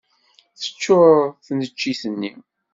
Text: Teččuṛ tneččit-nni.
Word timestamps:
Teččuṛ 0.59 1.15
tneččit-nni. 1.45 2.31